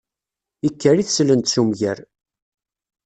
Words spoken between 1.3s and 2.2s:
s umger.